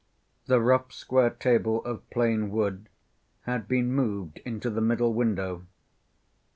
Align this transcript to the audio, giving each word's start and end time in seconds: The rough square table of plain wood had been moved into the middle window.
The 0.47 0.59
rough 0.59 0.91
square 0.91 1.29
table 1.29 1.85
of 1.85 2.09
plain 2.09 2.49
wood 2.49 2.89
had 3.43 3.67
been 3.67 3.93
moved 3.93 4.39
into 4.43 4.71
the 4.71 4.81
middle 4.81 5.13
window. 5.13 5.67